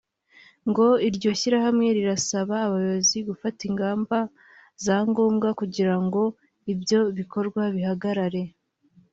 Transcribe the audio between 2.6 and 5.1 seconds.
abayobozi gufata ingamba za